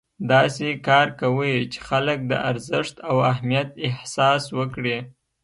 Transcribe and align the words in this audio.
داسې 0.31 0.67
کار 0.87 1.07
کوئ 1.21 1.55
چې 1.71 1.79
خلک 1.87 2.19
د 2.31 2.33
ارزښت 2.49 2.95
او 3.09 3.15
اهمیت 3.31 3.69
احساس 3.87 4.43
وکړي. 4.57 4.97